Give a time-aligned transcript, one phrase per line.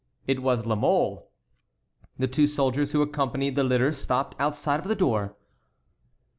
[0.25, 1.29] It was La Mole.
[2.17, 5.35] The two soldiers who accompanied the litter stopped outside of the door.